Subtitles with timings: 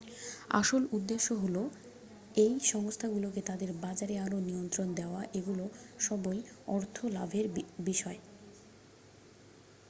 [0.51, 1.55] আসল উদ্দেশ্য হল
[2.35, 5.65] এই সংস্থাগুলোকে তাদের বাজারে আরও নিয়ন্ত্রণ দেওয়া এগুলো
[5.99, 6.39] সবই
[6.67, 7.45] অর্থ লাভের
[7.81, 8.19] বিষয়